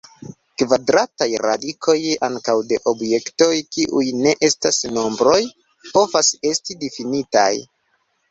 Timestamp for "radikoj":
1.41-1.93